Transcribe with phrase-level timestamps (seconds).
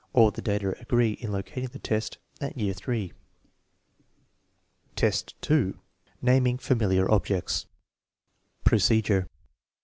[0.13, 3.13] All the data agree in locating the test at year III.
[4.95, 5.79] ffl, 2.
[6.23, 7.67] Naming familiar objects
[8.63, 9.27] Procedure.